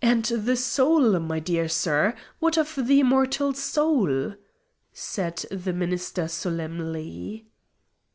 [0.00, 2.14] "And the soul, my dear sir!
[2.38, 4.32] What of the immortal soul!"
[4.94, 7.44] said the minister solemnly.